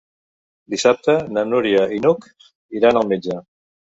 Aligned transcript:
Dissabte 0.73 1.15
na 1.35 1.43
Núria 1.49 1.83
i 1.97 2.01
n'Hug 2.05 2.27
iran 2.79 3.01
al 3.03 3.09
metge. 3.13 3.37